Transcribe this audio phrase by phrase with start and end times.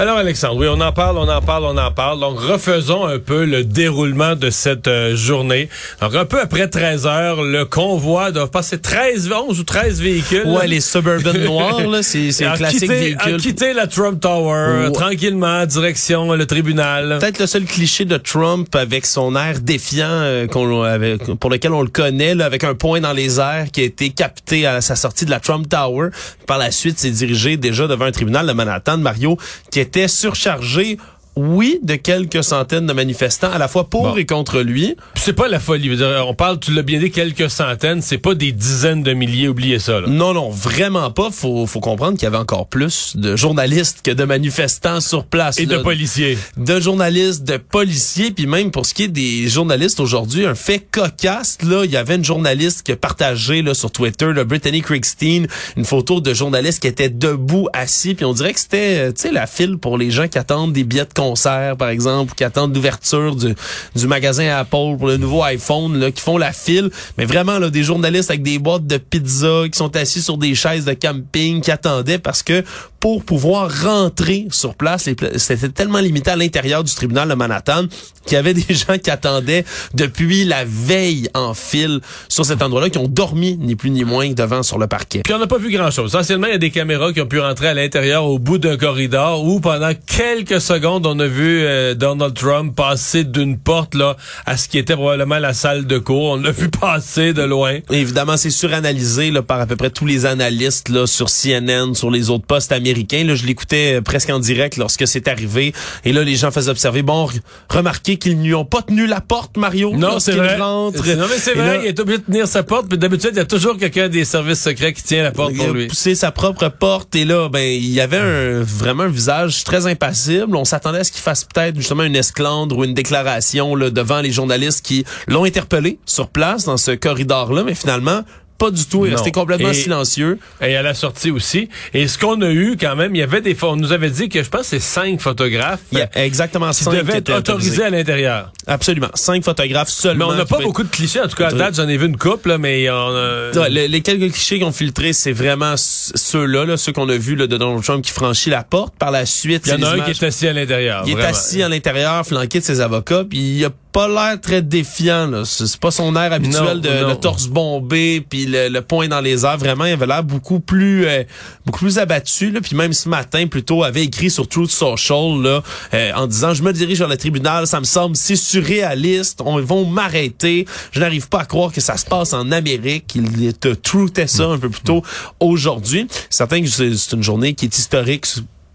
[0.00, 2.20] Alors Alexandre, oui, on en parle, on en parle, on en parle.
[2.20, 5.68] Donc refaisons un peu le déroulement de cette euh, journée.
[6.00, 10.46] Donc un peu après 13 heures, le convoi doit passer 13, 11 ou 13 véhicules.
[10.46, 13.34] Ouais, les Suburban noirs, là, c'est c'est un classique quitté, véhicule.
[13.34, 17.18] A quitté la Trump Tower, tranquillement, direction le tribunal.
[17.20, 21.72] Peut-être le seul cliché de Trump avec son air défiant euh, qu'on avec- pour lequel
[21.74, 24.80] on le connaît, là, avec un point dans les airs qui a été capté à
[24.80, 26.08] sa sortie de la Trump Tower.
[26.46, 29.36] Par la suite, s'est dirigé déjà devant un tribunal de Manhattan, Mario,
[29.70, 30.98] qui était surchargé.
[31.36, 34.16] Oui, de quelques centaines de manifestants, à la fois pour Bon.
[34.16, 34.96] et contre lui.
[35.14, 35.90] C'est pas la folie.
[36.26, 38.02] On parle, tu l'as bien dit, quelques centaines.
[38.02, 39.48] C'est pas des dizaines de milliers.
[39.48, 40.00] Oubliez ça.
[40.00, 40.08] Là.
[40.08, 41.30] Non, non, vraiment pas.
[41.30, 45.58] Faut, faut comprendre qu'il y avait encore plus de journalistes que de manifestants sur place.
[45.58, 46.36] Et de policiers.
[46.56, 50.80] de journalistes, de policiers, puis même pour ce qui est des journalistes aujourd'hui, un fait
[50.90, 54.82] cocasse, là, il y avait une journaliste qui a partagé là, sur Twitter, là, Brittany
[54.82, 59.12] Kriegstein, une photo de journaliste qui était debout, assis, puis on dirait que c'était, euh,
[59.12, 62.32] tu sais, la file pour les gens qui attendent des billets de concert, par exemple,
[62.32, 63.54] ou qui attendent l'ouverture du,
[63.94, 67.68] du magasin Apple pour le nouveau iPhone, là, qui font la file, mais vraiment, là,
[67.68, 71.60] des journalistes avec des boîtes de pizza, qui sont assis sur des chaises de camping,
[71.60, 72.64] qui attendaient parce que
[73.00, 77.86] pour pouvoir rentrer sur place, c'était tellement limité à l'intérieur du tribunal de Manhattan
[78.26, 82.90] qu'il y avait des gens qui attendaient depuis la veille en file sur cet endroit-là,
[82.90, 85.22] qui ont dormi ni plus ni moins devant sur le parquet.
[85.24, 86.10] Puis on n'a pas vu grand-chose.
[86.10, 88.76] Essentiellement, il y a des caméras qui ont pu rentrer à l'intérieur au bout d'un
[88.76, 94.16] corridor où pendant quelques secondes, on a vu euh, Donald Trump passer d'une porte là
[94.44, 96.32] à ce qui était probablement la salle de cours.
[96.32, 97.78] On l'a vu passer de loin.
[97.90, 102.10] Évidemment, c'est suranalysé là, par à peu près tous les analystes là, sur CNN, sur
[102.10, 102.89] les autres postes américains.
[103.24, 105.72] Là, je l'écoutais euh, presque en direct lorsque c'est arrivé.
[106.04, 107.02] Et là, les gens faisaient observer.
[107.02, 109.92] Bon, re- remarquez qu'ils n'y ont pas tenu la porte, Mario.
[109.96, 110.58] Non, c'est vrai.
[110.58, 112.88] Non, mais c'est vrai, là, il est obligé de tenir sa porte.
[112.88, 115.58] Puis d'habitude, il y a toujours quelqu'un des services secrets qui tient la porte Il
[115.58, 115.86] pour a lui.
[115.88, 119.86] poussé sa propre porte et là, ben, il y avait un, vraiment un visage très
[119.86, 120.56] impassible.
[120.56, 124.20] On s'attendait à ce qu'il fasse peut-être justement une esclandre ou une déclaration là, devant
[124.20, 128.22] les journalistes qui l'ont interpellé sur place dans ce corridor-là, mais finalement,
[128.60, 129.06] pas du tout.
[129.06, 130.38] Il restait complètement Et- silencieux.
[130.60, 131.68] Et à la sortie aussi.
[131.94, 133.56] Et ce qu'on a eu quand même, il y avait des...
[133.62, 136.70] On nous avait dit que je pense que c'est cinq photographes Il y a exactement
[136.70, 138.52] qui cinq devaient qui être autorisés à l'intérieur.
[138.66, 139.08] Absolument.
[139.14, 140.28] Cinq photographes Mais seulement.
[140.28, 141.20] on n'a pas beaucoup de clichés.
[141.20, 143.50] En tout cas, à date, j'en ai vu une couple, là, mais on a...
[143.54, 147.46] Ouais, les quelques clichés qu'on filtrés, c'est vraiment ceux-là, là, ceux qu'on a vus là,
[147.46, 148.94] de Donald Trump qui franchit la porte.
[148.98, 151.04] Par la suite, Il y en a un qui est assis à l'intérieur.
[151.06, 154.62] Il est assis à l'intérieur, flanqué de ses avocats, puis il a pas l'air très
[154.62, 155.26] défiant.
[155.26, 155.44] là.
[155.44, 157.08] C'est pas son air habituel Non, de non.
[157.08, 159.58] le torse bombé, puis le, le poing dans les airs.
[159.58, 161.24] Vraiment, il avait l'air beaucoup plus euh,
[161.66, 162.50] beaucoup plus abattu.
[162.50, 162.60] Là.
[162.60, 165.62] Puis même ce matin, plutôt, avait écrit sur Truth Social là,
[165.94, 169.40] euh, en disant «Je me dirige vers le tribunal, ça me semble si surréaliste.
[169.44, 170.66] On, ils vont m'arrêter.
[170.92, 174.44] Je n'arrive pas à croire que ça se passe en Amérique.» Il te truttait ça
[174.46, 175.02] un peu plus tôt
[175.40, 176.06] aujourd'hui.
[176.28, 178.26] Certain que c'est une journée qui est historique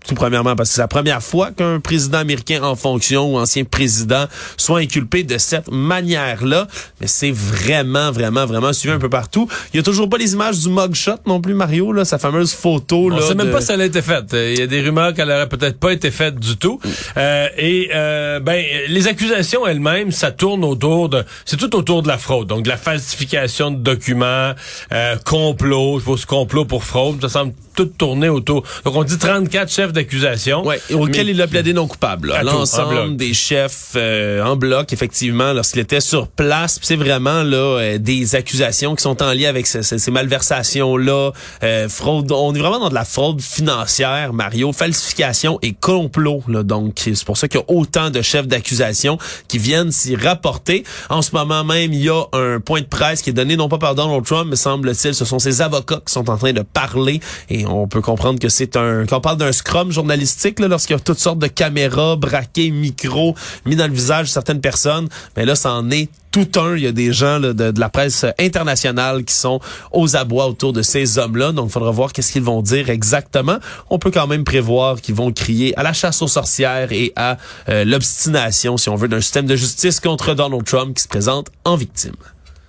[0.07, 3.63] tout premièrement parce que c'est la première fois qu'un président américain en fonction ou ancien
[3.63, 4.25] président
[4.57, 6.67] soit inculpé de cette manière-là.
[7.01, 9.47] Mais c'est vraiment, vraiment, vraiment suivi un peu partout.
[9.73, 12.53] Il y a toujours pas les images du mugshot non plus, Mario, là, sa fameuse
[12.53, 13.05] photo.
[13.05, 14.33] On là, sait même pas si elle a été faite.
[14.33, 16.79] Il y a des rumeurs qu'elle aurait peut-être pas été faite du tout.
[17.17, 22.07] Euh, et euh, ben les accusations elles-mêmes, ça tourne autour de, c'est tout autour de
[22.07, 22.47] la fraude.
[22.47, 24.53] Donc de la falsification de documents,
[24.91, 27.21] euh, complot, je pense complot pour fraude.
[27.21, 28.63] Ça semble tout autour.
[28.83, 30.65] Donc on dit 34 chefs d'accusation.
[30.65, 32.33] Ouais, auquel il a plaidé non coupable.
[32.43, 36.79] L'ensemble des chefs euh, en bloc, effectivement, lorsqu'il était sur place.
[36.81, 41.31] C'est vraiment là euh, des accusations qui sont en lien avec ces, ces- ces malversations-là,
[41.63, 42.31] euh, fraude.
[42.31, 46.43] On est vraiment dans de la fraude financière, Mario, falsification et complot.
[46.47, 50.15] Là, donc c'est pour ça qu'il y a autant de chefs d'accusation qui viennent s'y
[50.15, 50.83] rapporter.
[51.09, 53.69] En ce moment même, il y a un point de presse qui est donné non
[53.69, 56.61] pas par Donald Trump, mais semble-t-il, ce sont ses avocats qui sont en train de
[56.61, 57.19] parler
[57.49, 60.99] et on peut comprendre que c'est un qu'on parle d'un scrum journalistique lorsqu'il y a
[60.99, 65.07] toutes sortes de caméras braquées, micros mis dans le visage de certaines personnes.
[65.35, 66.75] Mais là, ça en est tout un.
[66.75, 69.59] Il y a des gens de la presse internationale qui sont
[69.91, 71.51] aux abois autour de ces hommes-là.
[71.51, 73.57] Donc, il faudra voir qu'est-ce qu'ils vont dire exactement.
[73.89, 77.37] On peut quand même prévoir qu'ils vont crier à la chasse aux sorcières et à
[77.69, 81.49] euh, l'obstination, si on veut, d'un système de justice contre Donald Trump qui se présente
[81.63, 82.15] en victime.